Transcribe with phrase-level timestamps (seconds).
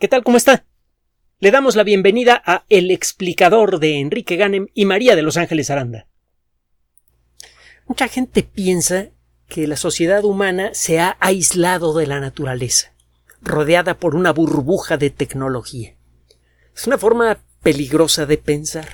[0.00, 0.24] ¿Qué tal?
[0.24, 0.66] ¿Cómo está?
[1.38, 5.70] Le damos la bienvenida a El explicador de Enrique Ganem y María de Los Ángeles
[5.70, 6.08] Aranda.
[7.86, 9.10] Mucha gente piensa
[9.46, 12.92] que la sociedad humana se ha aislado de la naturaleza,
[13.40, 15.94] rodeada por una burbuja de tecnología.
[16.74, 18.88] Es una forma peligrosa de pensar.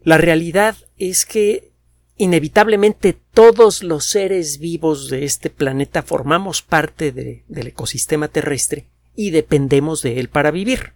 [0.00, 1.72] La realidad es que
[2.18, 8.86] inevitablemente todos los seres vivos de este planeta formamos parte del ecosistema terrestre
[9.18, 10.92] y dependemos de él para vivir.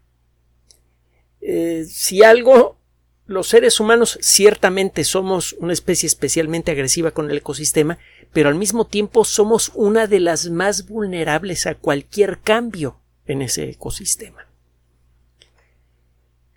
[1.41, 2.79] Eh, si algo,
[3.27, 7.99] los seres humanos ciertamente somos una especie especialmente agresiva con el ecosistema,
[8.33, 13.71] pero al mismo tiempo somos una de las más vulnerables a cualquier cambio en ese
[13.71, 14.47] ecosistema.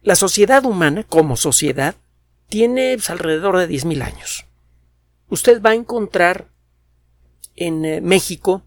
[0.04, 1.96] La sociedad humana, como sociedad,
[2.48, 4.46] tiene pues, alrededor de 10.000 años.
[5.30, 6.48] Usted va a encontrar
[7.56, 8.62] en eh, México,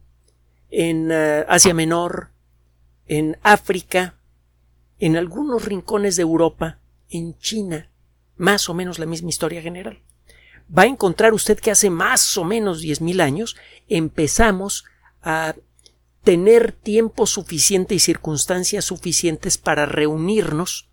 [0.69, 2.33] en eh, Asia Menor,
[3.09, 4.15] en África,
[4.98, 6.79] en algunos rincones de Europa,
[7.10, 7.91] en China,
[8.37, 10.02] más o menos la misma historia general.
[10.77, 13.57] Va a encontrar usted que hace más o menos 10.000 años
[13.88, 14.85] empezamos
[15.23, 15.55] a
[16.23, 20.88] tener tiempo suficiente y circunstancias suficientes para reunirnos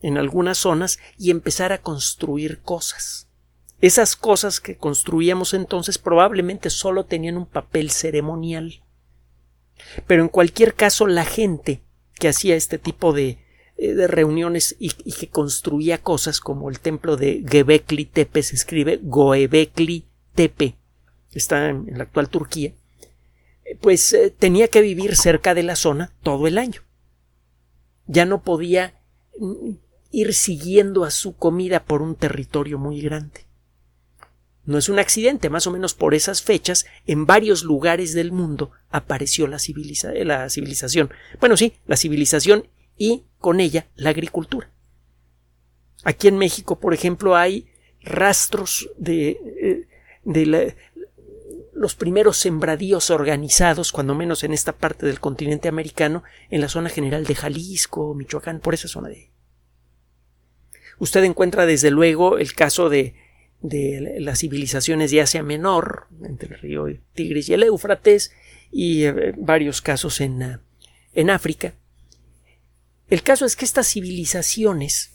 [0.00, 3.28] en algunas zonas y empezar a construir cosas.
[3.82, 8.82] Esas cosas que construíamos entonces probablemente solo tenían un papel ceremonial.
[10.06, 11.82] Pero en cualquier caso, la gente
[12.14, 13.38] que hacía este tipo de,
[13.82, 20.04] eh, reuniones y, que construía cosas como el templo de Gebekli Tepe, se escribe Goebekli
[20.34, 20.76] Tepe,
[21.32, 22.74] está en, la actual Turquía,
[23.64, 26.82] eh, pues eh, tenía que vivir cerca de la zona todo el año.
[28.06, 29.00] Ya no podía
[29.38, 29.70] mm,
[30.10, 33.46] ir siguiendo a su comida por un territorio muy grande.
[34.70, 38.70] No es un accidente, más o menos por esas fechas, en varios lugares del mundo
[38.88, 39.58] apareció la,
[40.24, 41.10] la civilización.
[41.40, 44.70] Bueno, sí, la civilización y con ella la agricultura.
[46.04, 47.66] Aquí en México, por ejemplo, hay
[48.00, 49.86] rastros de,
[50.24, 50.76] eh,
[51.74, 56.90] los primeros sembradíos organizados, cuando menos en esta parte del continente americano, en la zona
[56.90, 59.32] general de Jalisco, Michoacán, por esa zona de.
[61.00, 63.29] Usted encuentra desde luego el caso de
[63.62, 68.32] de las civilizaciones de Asia Menor, entre el río Tigris y el Éufrates,
[68.72, 70.58] y eh, varios casos en, eh,
[71.14, 71.74] en África.
[73.08, 75.12] El caso es que estas civilizaciones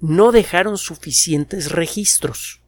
[0.00, 2.60] no dejaron suficientes registros.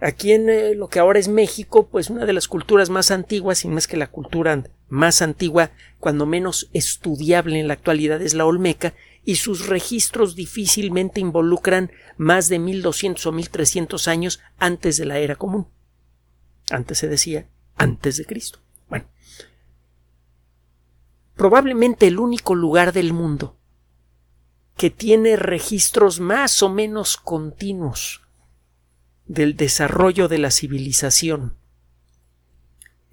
[0.00, 3.64] Aquí en eh, lo que ahora es México, pues una de las culturas más antiguas,
[3.64, 5.70] y más que la cultura más antigua,
[6.00, 8.92] cuando menos estudiable en la actualidad, es la Olmeca,
[9.24, 15.36] y sus registros difícilmente involucran más de 1200 o 1300 años antes de la era
[15.36, 15.66] común.
[16.70, 18.58] Antes se decía antes de Cristo.
[18.90, 19.06] Bueno,
[21.36, 23.56] probablemente el único lugar del mundo
[24.76, 28.20] que tiene registros más o menos continuos
[29.24, 31.61] del desarrollo de la civilización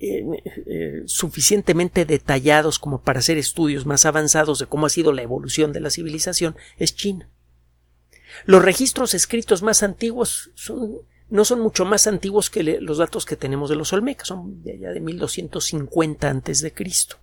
[0.01, 5.23] eh, eh, suficientemente detallados como para hacer estudios más avanzados de cómo ha sido la
[5.23, 7.29] evolución de la civilización es China.
[8.45, 10.51] Los registros escritos más antiguos
[11.29, 14.73] no son mucho más antiguos que los datos que tenemos de los Olmecas, son de
[14.73, 17.17] allá de 1250 antes de Cristo.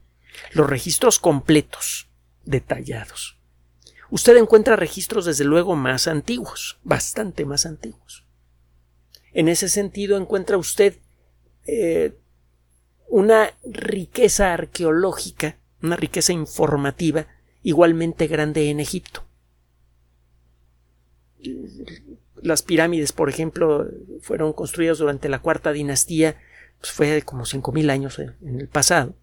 [0.52, 2.08] Los registros completos,
[2.44, 3.38] detallados.
[4.10, 8.24] Usted encuentra registros desde luego más antiguos, bastante más antiguos.
[9.32, 10.98] En ese sentido encuentra usted
[11.66, 12.16] eh,
[13.08, 17.26] una riqueza arqueológica, una riqueza informativa
[17.62, 19.24] igualmente grande en Egipto.
[22.42, 23.86] Las pirámides, por ejemplo,
[24.20, 26.36] fueron construidas durante la cuarta dinastía,
[26.80, 29.14] pues fue como cinco mil años en el pasado.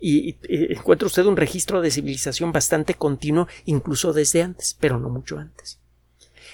[0.00, 5.08] Y, y, encuentra usted un registro de civilización bastante continuo, incluso desde antes, pero no
[5.08, 5.80] mucho antes.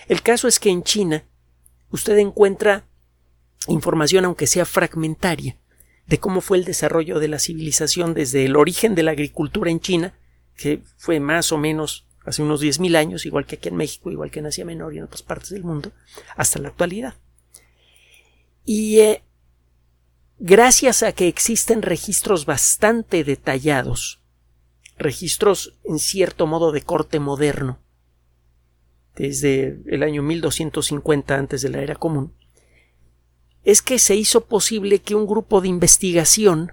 [0.08, 1.24] El caso es que en China
[1.90, 2.86] usted encuentra
[3.68, 5.56] información, aunque sea fragmentaria,
[6.06, 9.80] de cómo fue el desarrollo de la civilización desde el origen de la agricultura en
[9.80, 10.14] China,
[10.56, 14.30] que fue más o menos hace unos 10.000 años, igual que aquí en México, igual
[14.30, 15.92] que en Asia Menor y en otras partes del mundo,
[16.36, 17.14] hasta la actualidad.
[18.64, 19.22] Y eh,
[20.38, 24.22] gracias a que existen registros bastante detallados,
[24.96, 27.78] registros en cierto modo de corte moderno,
[29.16, 32.34] desde el año 1250 antes de la era común,
[33.64, 36.72] es que se hizo posible que un grupo de investigación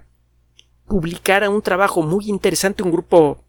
[0.86, 3.42] publicara un trabajo muy interesante, un grupo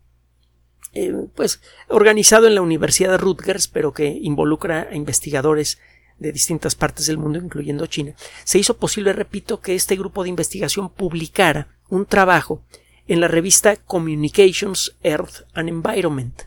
[0.94, 5.80] eh, pues organizado en la Universidad de Rutgers, pero que involucra a investigadores
[6.20, 8.14] de distintas partes del mundo, incluyendo China,
[8.44, 12.62] se hizo posible, repito, que este grupo de investigación publicara un trabajo
[13.08, 16.44] en la revista Communications, Earth and Environment.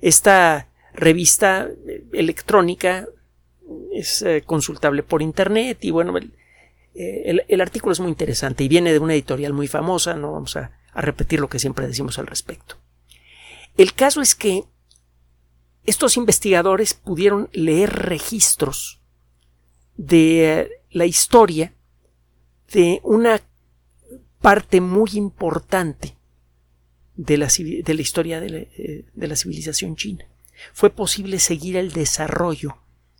[0.00, 3.06] Esta revista eh, electrónica
[3.92, 6.12] es eh, consultable por internet y bueno,
[6.94, 10.56] eh, el, artículo es muy interesante y viene de una editorial muy famosa, no vamos
[10.56, 12.76] a, repetir lo que siempre decimos al respecto.
[13.76, 14.64] El caso es que
[15.84, 19.00] estos investigadores pudieron leer registros
[19.96, 21.72] de la historia
[22.72, 23.40] de una
[24.40, 26.16] parte muy importante
[27.14, 30.26] de la, de la historia de la, civilización china.
[30.72, 32.78] Fue posible seguir el desarrollo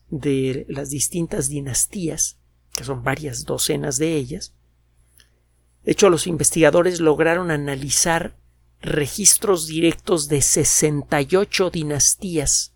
[0.08, 2.39] de las distintas dinastías,
[2.80, 4.54] que son varias docenas de ellas.
[5.84, 8.38] De hecho, los investigadores lograron analizar
[8.80, 12.72] registros directos de 68 dinastías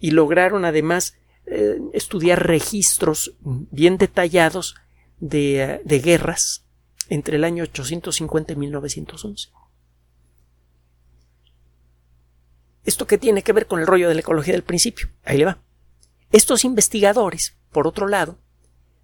[0.00, 1.14] y lograron además
[1.46, 4.74] eh, estudiar registros bien detallados
[5.20, 6.64] de, de guerras
[7.08, 9.50] entre el año 850 y 1911.
[12.84, 15.06] ¿Esto qué tiene que ver con el rollo de la ecología del principio?
[15.24, 15.58] Ahí le va.
[16.34, 18.40] Estos investigadores, por otro lado,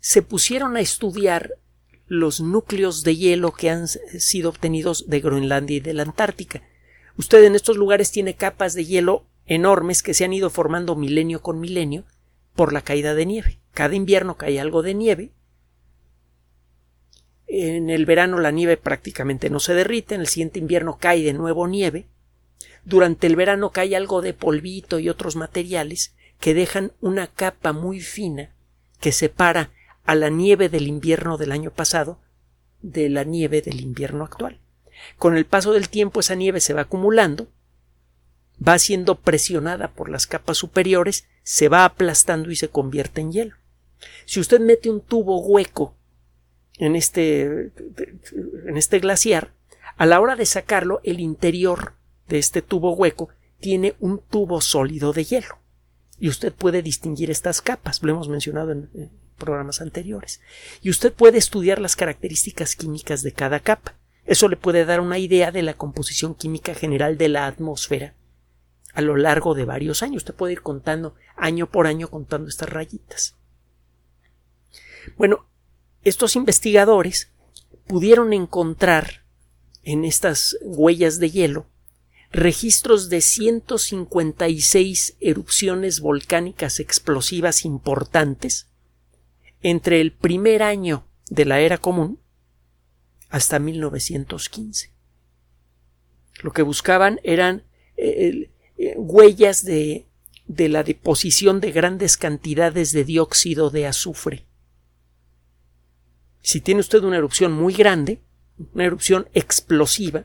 [0.00, 1.52] se pusieron a estudiar
[2.08, 6.60] los núcleos de hielo que han sido obtenidos de Groenlandia y de la Antártica.
[7.16, 11.40] Usted en estos lugares tiene capas de hielo enormes que se han ido formando milenio
[11.40, 12.04] con milenio
[12.56, 13.60] por la caída de nieve.
[13.74, 15.32] Cada invierno cae algo de nieve
[17.46, 21.32] en el verano la nieve prácticamente no se derrite, en el siguiente invierno cae de
[21.32, 22.08] nuevo nieve,
[22.84, 28.00] durante el verano cae algo de polvito y otros materiales que dejan una capa muy
[28.00, 28.54] fina
[28.98, 29.70] que separa
[30.04, 32.18] a la nieve del invierno del año pasado
[32.82, 34.58] de la nieve del invierno actual.
[35.18, 37.48] Con el paso del tiempo esa nieve se va acumulando,
[38.66, 43.56] va siendo presionada por las capas superiores, se va aplastando y se convierte en hielo.
[44.24, 45.94] Si usted mete un tubo hueco
[46.78, 49.52] en este, en este glaciar,
[49.96, 51.94] a la hora de sacarlo, el interior
[52.28, 53.28] de este tubo hueco
[53.58, 55.59] tiene un tubo sólido de hielo.
[56.20, 60.40] Y usted puede distinguir estas capas, lo hemos mencionado en, programas anteriores.
[60.82, 63.96] Y usted puede estudiar las características químicas de cada capa.
[64.26, 68.14] Eso le puede dar una idea de la composición química general de la atmósfera
[68.92, 70.18] a lo largo de varios años.
[70.18, 73.36] Usted puede ir contando año por año contando estas rayitas.
[75.16, 75.46] Bueno,
[76.02, 77.30] estos investigadores
[77.86, 79.24] pudieron encontrar
[79.82, 81.66] en estas huellas de hielo
[82.30, 88.68] registros de 156 erupciones volcánicas explosivas importantes
[89.62, 92.20] entre el primer año de la era común
[93.28, 94.92] hasta 1915.
[96.42, 97.64] Lo que buscaban eran
[97.96, 100.06] eh, eh, huellas de,
[100.46, 104.46] de la deposición de grandes cantidades de dióxido de azufre
[106.42, 108.22] si tiene usted una erupción muy grande,
[108.72, 110.24] una erupción explosiva,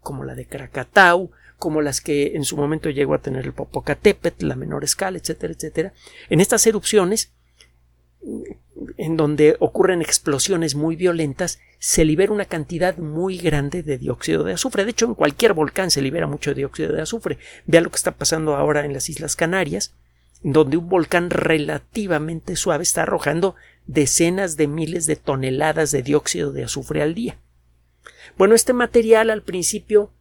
[0.00, 4.46] como la de Krakatau, como las que en su momento llegó a tener el Popocatépetl,
[4.46, 5.92] la menor escala, etcétera, etcétera,
[6.30, 7.32] en estas erupciones,
[8.96, 14.54] en donde ocurren explosiones muy violentas, se libera una cantidad muy grande de dióxido de
[14.54, 14.84] azufre.
[14.84, 17.38] De hecho, en cualquier volcán se libera mucho dióxido de azufre.
[17.66, 19.94] Vea lo que está pasando ahora en las Islas Canarias,
[20.42, 23.54] donde un volcán relativamente suave está arrojando
[23.86, 27.38] decenas de miles de toneladas de dióxido de azufre al día.
[28.36, 30.12] Bueno, este material al principio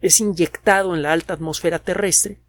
[0.00, 2.40] es inyectado en la alta atmósfera terrestre,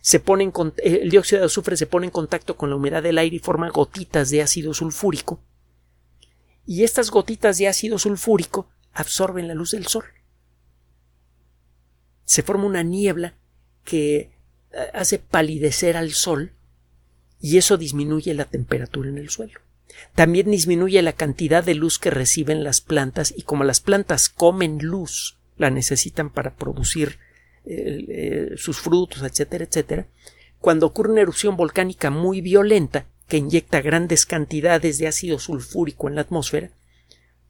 [0.00, 0.52] se pone en,
[0.82, 3.70] el dióxido de azufre se pone en contacto con la humedad del aire y forma
[3.70, 5.40] gotitas de ácido sulfúrico,
[6.66, 10.04] y estas gotitas de ácido sulfúrico absorben la luz del sol.
[12.24, 13.34] Se forma una niebla
[13.84, 14.30] que eh,
[14.94, 16.52] hace palidecer al sol
[17.40, 19.60] y eso disminuye la temperatura en el suelo.
[20.14, 24.78] También disminuye la cantidad de luz que reciben las plantas y como las plantas comen
[24.78, 27.18] luz, la necesitan para producir
[27.64, 30.06] eh, eh, sus frutos, etcétera, etcétera.
[30.58, 36.16] Cuando ocurre una erupción volcánica muy violenta que inyecta grandes cantidades de ácido sulfúrico en
[36.16, 36.70] la atmósfera,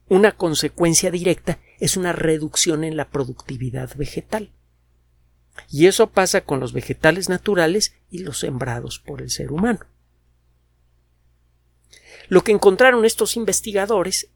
[0.07, 4.51] una consecuencia directa es una reducción en la productividad vegetal.
[5.69, 9.79] Y eso pasa con los vegetales naturales y los sembrados por el ser humano.
[12.29, 14.29] Lo que encontraron estos investigadores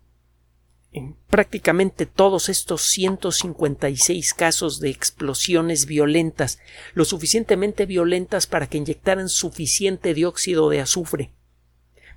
[0.91, 6.59] en prácticamente todos estos 156 casos de explosiones violentas,
[6.93, 11.31] lo suficientemente violentas para que inyectaran suficiente dióxido de azufre,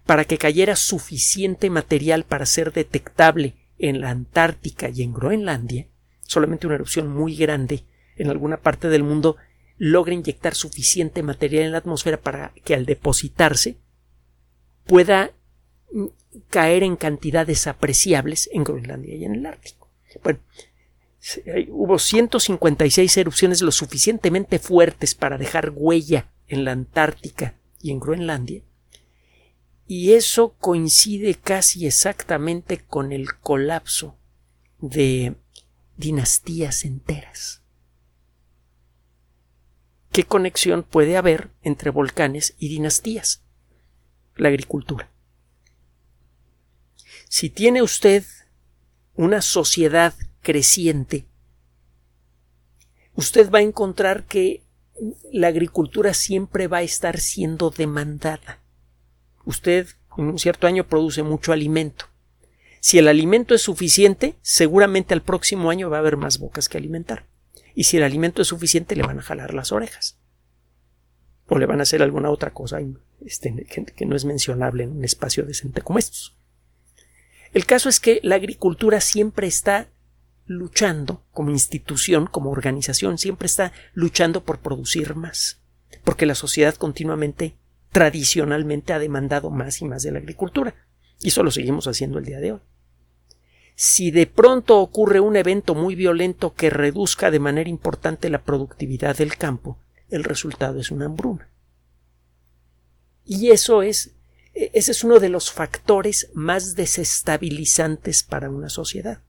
[0.07, 5.89] para que cayera suficiente material para ser detectable en la Antártica y en Groenlandia,
[6.23, 7.85] solamente una erupción muy grande
[8.17, 9.37] en alguna parte del mundo
[9.79, 13.79] logra inyectar suficiente material en la atmósfera para que al depositarse
[14.85, 15.33] pueda
[16.49, 19.89] caer en cantidades apreciables en Groenlandia y en el Ártico.
[20.23, 20.41] Bueno,
[21.69, 28.63] hubo 156 erupciones lo suficientemente fuertes para dejar huella en la Antártica y en Groenlandia.
[29.87, 34.17] Y eso coincide casi exactamente con el colapso
[34.79, 35.35] de
[35.97, 37.63] dinastías enteras.
[40.13, 43.43] ¿Qué conexión puede haber entre volcanes y dinastías?
[44.37, 45.11] La agricultura.
[47.33, 48.25] Si tiene usted
[49.15, 51.27] una sociedad creciente,
[53.15, 54.65] usted va a encontrar que
[55.31, 58.59] la agricultura siempre va a estar siendo demandada.
[59.45, 59.87] Usted
[60.19, 62.07] en un cierto año produce mucho alimento.
[62.81, 66.79] Si el alimento es suficiente, seguramente al próximo año va a haber más bocas que
[66.79, 67.27] alimentar.
[67.77, 70.19] Y si el alimento es suficiente, le van a jalar las orejas.
[71.47, 72.81] O le van a hacer alguna otra cosa
[73.25, 73.55] este,
[73.95, 76.40] que no es mencionable en un espacio decente como estos.
[77.53, 79.89] El caso es que la agricultura siempre está
[80.47, 85.61] luchando como institución, como organización, siempre está luchando por producir más,
[86.05, 87.57] porque la sociedad continuamente,
[87.93, 90.75] tradicionalmente, ha demandado más y más de la agricultura,
[91.21, 92.61] y eso lo seguimos haciendo el día de hoy.
[93.75, 99.17] Si de pronto ocurre un evento muy violento que reduzca de manera importante la productividad
[99.17, 99.79] del campo,
[100.09, 101.49] el resultado es una hambruna.
[103.25, 104.15] Y eso es
[104.73, 109.23] ese es uno de los factores más desestabilizantes para una sociedad.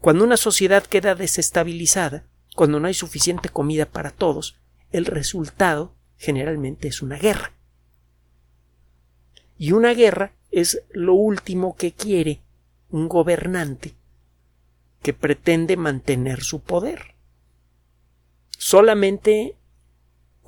[0.00, 4.56] Cuando una sociedad queda desestabilizada, cuando no hay suficiente comida para todos,
[4.90, 7.52] el resultado generalmente es una guerra.
[9.56, 12.42] Y una guerra es lo último que quiere
[12.90, 13.94] un gobernante
[15.02, 17.14] que pretende mantener su poder.
[18.50, 19.57] Solamente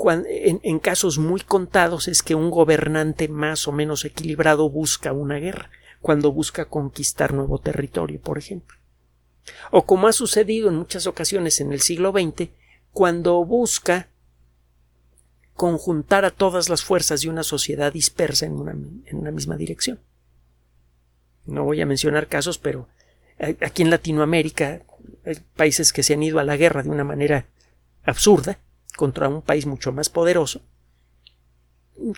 [0.09, 5.71] en, casos muy contados es que un gobernante más o menos equilibrado busca una guerra,
[6.01, 8.81] cuando busca conquistar nuevo territorio, por ejemplo
[9.71, 12.51] o como ha sucedido en muchas ocasiones en el siglo XX,
[12.93, 14.09] cuando busca
[15.55, 20.01] conjuntar a todas las fuerzas de una sociedad dispersa en una, en una misma dirección.
[21.47, 22.89] No voy a mencionar casos, pero
[23.61, 24.83] aquí en Latinoamérica
[25.25, 27.47] hay países que se han ido a la guerra de una manera
[28.05, 28.59] absurda
[29.01, 30.61] contra un país mucho más poderoso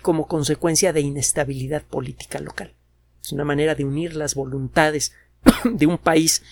[0.01, 2.73] como consecuencia de inestabilidad política local.
[3.21, 5.13] Es una manera de unir las voluntades
[5.63, 6.43] de un país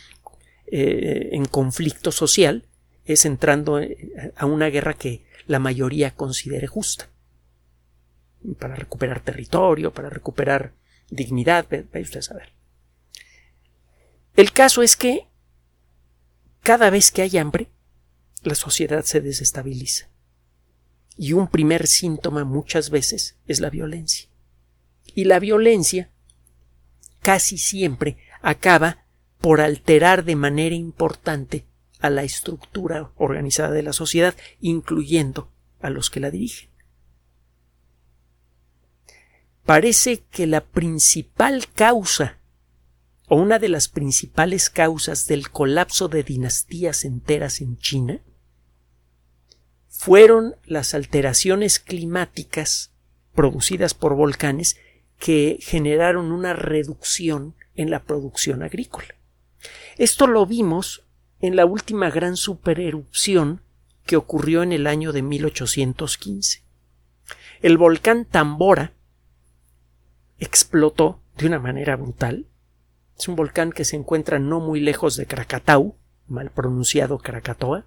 [0.67, 2.65] eh, en conflicto social
[3.03, 7.09] es entrando eh, a una guerra que la mayoría considere justa.
[8.57, 10.71] Para recuperar territorio, para recuperar
[11.09, 12.53] dignidad, vaya usted a saber.
[14.37, 15.27] El caso es que
[16.61, 17.67] cada vez que hay hambre,
[18.43, 20.10] la sociedad se desestabiliza.
[21.21, 24.27] Y un primer síntoma muchas veces es la violencia.
[25.13, 26.09] Y la violencia
[27.21, 29.05] casi siempre acaba
[29.39, 31.67] por alterar de manera importante
[31.99, 36.71] a la estructura organizada de la sociedad, incluyendo a los que la dirigen.
[39.63, 42.39] Parece que la principal causa
[43.27, 48.21] o una de las principales causas del colapso de dinastías enteras en China
[50.01, 52.91] fueron las alteraciones climáticas
[53.35, 54.77] producidas por volcanes
[55.19, 59.13] que generaron una reducción en la producción agrícola.
[59.99, 61.05] Esto lo vimos
[61.39, 63.61] en la última gran supererupción
[64.03, 66.63] que ocurrió en el año de 1815.
[67.61, 68.93] El volcán Tambora
[70.39, 72.47] explotó de una manera brutal.
[73.19, 77.85] Es un volcán que se encuentra no muy lejos de Krakatau, mal pronunciado Krakatoa.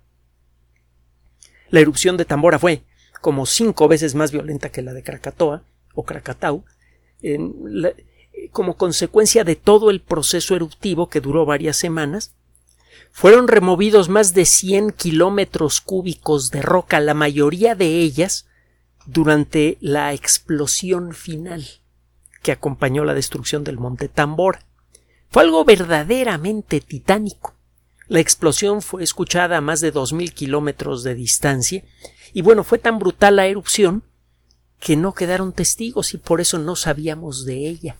[1.75, 2.85] La erupción de Tambora fue
[3.21, 6.65] como cinco veces más violenta que la de Krakatoa o Krakatau.
[8.53, 12.33] Como consecuencia de todo el proceso eruptivo que duró varias semanas,
[13.11, 18.47] fueron removidos más de 100 kilómetros cúbicos de roca, la mayoría de ellas
[19.05, 21.67] durante la explosión final
[22.45, 24.65] que acompañó la destrucción del monte Tambora.
[25.29, 27.54] Fue algo verdaderamente titánico.
[28.09, 31.85] La explosión fue escuchada a más de dos mil kilómetros de distancia,
[32.33, 34.03] y bueno, fue tan brutal la erupción
[34.81, 37.97] que no quedaron testigos y por eso no sabíamos de ella.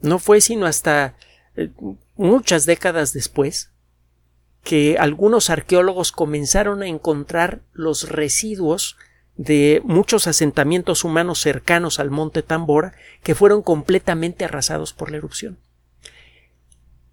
[0.00, 1.14] No fue sino hasta
[1.54, 1.70] eh,
[2.16, 3.70] muchas décadas después
[4.64, 8.96] que algunos arqueólogos comenzaron a encontrar los residuos
[9.36, 15.58] de muchos asentamientos humanos cercanos al monte Tambora que fueron completamente arrasados por la erupción.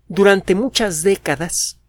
[0.09, 1.79] Durante muchas décadas,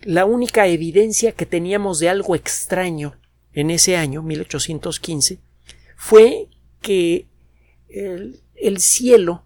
[0.00, 3.14] la única evidencia que teníamos de algo extraño
[3.52, 5.38] en ese año, 1815,
[5.96, 6.48] fue
[6.80, 7.28] que
[7.88, 9.44] el, el cielo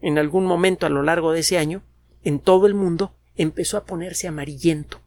[0.00, 1.84] en algún momento a lo largo de ese año,
[2.24, 5.00] en todo el mundo, empezó a ponerse amarillento.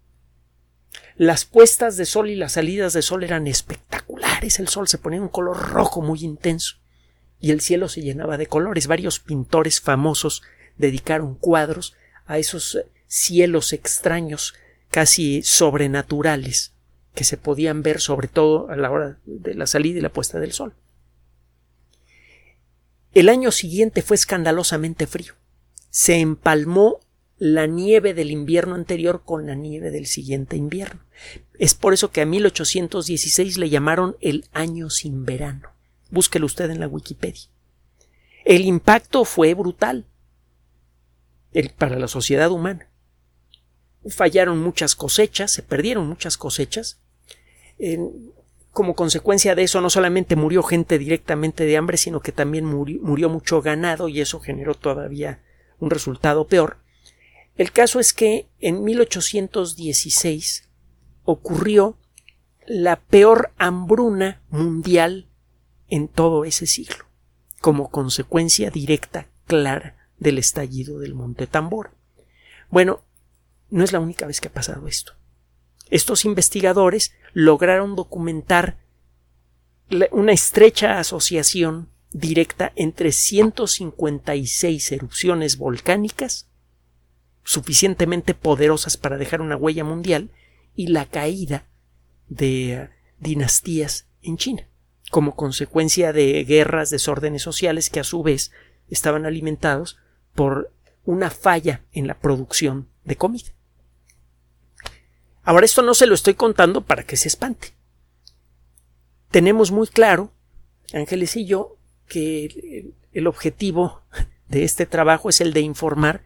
[1.17, 4.59] Las puestas de sol y las salidas de sol eran espectaculares.
[4.59, 6.77] El sol se ponía un color rojo muy intenso
[7.41, 8.87] y el cielo se llenaba de colores.
[8.87, 10.43] Varios pintores famosos
[10.77, 11.93] dedicaron cuadros
[12.25, 14.53] a esos cielos extraños,
[14.89, 16.73] casi sobrenaturales,
[17.13, 20.39] que se podían ver sobre todo a la hora de la salida y la puesta
[20.39, 20.73] del sol.
[23.13, 25.33] El año siguiente fue escandalosamente frío.
[25.89, 26.99] Se empalmó
[27.37, 31.01] la nieve del invierno anterior con la nieve del siguiente invierno.
[31.57, 35.69] Es por eso que a 1816 le llamaron el año sin verano.
[36.11, 37.49] Búsquelo usted en la Wikipedia.
[38.43, 40.05] El impacto fue brutal
[41.77, 42.89] para la sociedad humana.
[44.07, 46.99] Fallaron muchas cosechas, se perdieron muchas cosechas.
[48.71, 53.29] como consecuencia de eso, no solamente murió gente directamente de hambre, sino que también murió
[53.29, 55.41] mucho ganado y eso generó todavía
[55.79, 56.77] un resultado peor.
[57.55, 60.69] El caso es que en 1816
[61.23, 61.97] ocurrió
[62.67, 65.29] la peor hambruna mundial
[65.87, 67.05] en todo ese siglo,
[67.61, 71.91] como consecuencia directa, clara, del estallido del Monte Tambor.
[72.69, 73.03] Bueno,
[73.69, 75.13] no es la única vez que ha pasado esto.
[75.89, 78.77] Estos investigadores lograron documentar
[80.11, 86.49] una estrecha asociación directa entre 156 erupciones volcánicas
[87.43, 90.31] suficientemente poderosas para dejar una huella mundial
[90.75, 91.67] y la caída
[92.27, 94.67] de eh, dinastías en China,
[95.11, 98.51] como consecuencia de guerras, desórdenes sociales que a su vez
[98.89, 99.97] estaban alimentados
[100.35, 100.71] por
[101.05, 103.51] una falla en la producción de comida.
[105.43, 107.73] Ahora esto no se lo estoy contando para que se espante.
[109.31, 110.31] Tenemos muy claro,
[110.93, 111.77] Ángeles y yo,
[112.07, 114.01] que el objetivo
[114.47, 116.23] de este trabajo es el de informar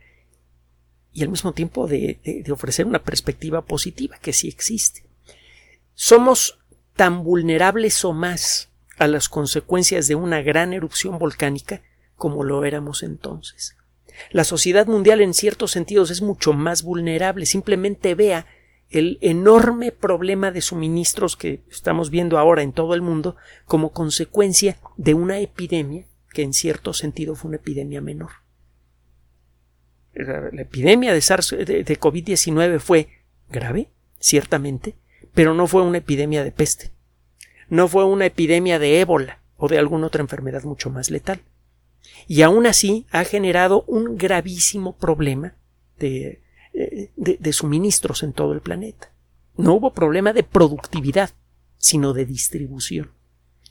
[1.12, 5.06] y al mismo tiempo de, ofrecer una perspectiva positiva que sí existe.
[5.94, 6.60] Somos
[6.96, 11.82] tan vulnerables o más a las consecuencias de una gran erupción volcánica
[12.16, 13.76] como lo éramos entonces.
[14.32, 17.46] La sociedad mundial en ciertos sentidos es mucho más vulnerable.
[17.46, 18.46] Simplemente vea
[18.90, 24.78] el enorme problema de suministros que estamos viendo ahora en todo el mundo como consecuencia
[24.98, 28.32] de una epidemia que en cierto sentido fue una epidemia menor
[30.26, 33.10] la, epidemia de SARS de, de COVID-19 fue
[33.50, 34.96] grave, ciertamente,
[35.34, 36.92] pero no fue una epidemia de peste.
[37.70, 41.42] No fue una epidemia de ébola o de alguna otra enfermedad mucho más letal.
[42.28, 45.56] Y aún así ha generado un gravísimo problema
[45.98, 46.42] de,
[46.74, 49.12] eh, de, de, suministros en todo el planeta.
[49.58, 51.32] No hubo problema de productividad,
[51.78, 53.12] sino de distribución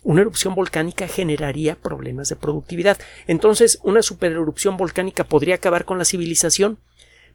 [0.03, 2.99] una erupción volcánica generaría problemas de productividad.
[3.27, 6.79] Entonces, ¿una supererupción volcánica podría acabar con la civilización?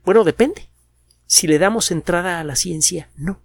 [0.06, 0.70] Bueno, depende.
[1.26, 3.42] Si le damos entrada a la ciencia, no.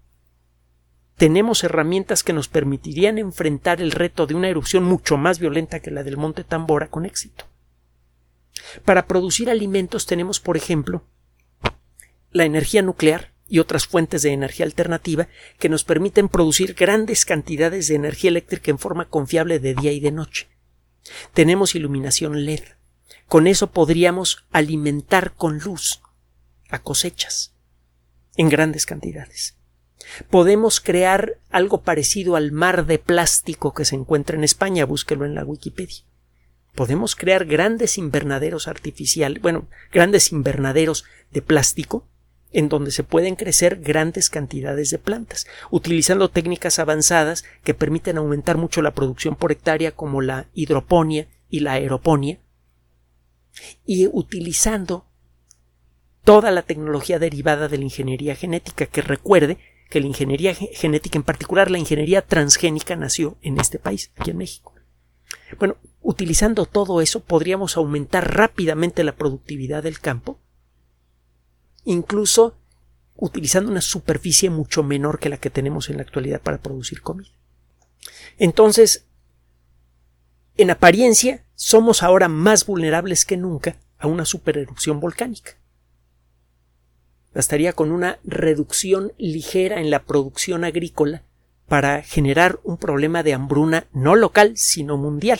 [1.18, 5.90] Tenemos herramientas que nos permitirían enfrentar el reto de una erupción mucho más violenta que
[5.90, 7.44] la del monte Tambora con éxito.
[8.84, 11.04] Para producir alimentos tenemos, por ejemplo,
[12.30, 15.28] la energía nuclear, y otras fuentes de energía alternativa
[15.58, 20.00] que nos permiten producir grandes cantidades de energía eléctrica en forma confiable de día y
[20.00, 20.48] de noche.
[21.32, 22.62] Tenemos iluminación LED.
[23.26, 26.02] Con eso podríamos alimentar con luz
[26.68, 27.54] a cosechas
[28.36, 29.57] en grandes cantidades.
[30.30, 35.34] Podemos crear algo parecido al mar de plástico que se encuentra en España, búsquelo en
[35.34, 36.04] la Wikipedia.
[36.74, 42.06] Podemos crear grandes invernaderos artificiales, bueno, grandes invernaderos de plástico
[42.50, 48.56] en donde se pueden crecer grandes cantidades de plantas, utilizando técnicas avanzadas que permiten aumentar
[48.56, 52.38] mucho la producción por hectárea como la hidroponía y la aeroponía,
[53.84, 55.06] y utilizando
[56.24, 61.22] toda la tecnología derivada de la ingeniería genética, que recuerde que la ingeniería genética, en
[61.24, 64.74] particular la ingeniería transgénica, nació en este país, aquí en México.
[65.58, 70.38] Bueno, utilizando todo eso podríamos aumentar rápidamente la productividad del campo
[71.88, 72.58] incluso
[73.16, 77.30] utilizando una superficie mucho menor que la que tenemos en la actualidad para producir comida.
[78.38, 79.06] Entonces,
[80.56, 85.52] en apariencia, somos ahora más vulnerables que nunca a una supererupción volcánica.
[87.38, 91.22] Bastaría con una reducción ligera en la producción agrícola
[91.68, 95.38] para generar un problema de hambruna no local, sino mundial.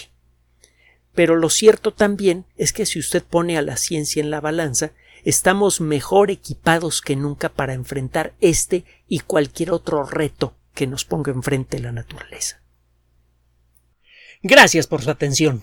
[1.13, 4.93] Pero lo cierto también es que si usted pone a la ciencia en la balanza,
[5.25, 11.33] estamos mejor equipados que nunca para enfrentar este y cualquier otro reto que nos ponga
[11.33, 12.63] enfrente la naturaleza.
[14.41, 15.63] Gracias por su atención.